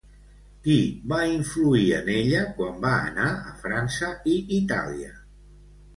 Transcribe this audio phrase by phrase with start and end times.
[0.67, 0.77] Qui
[1.13, 5.17] va influir en ella quan va anar a França i Itàlia?